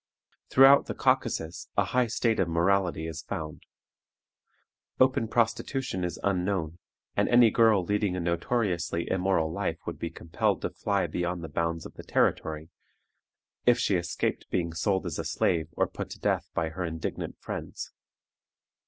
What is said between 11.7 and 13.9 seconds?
of the territory, if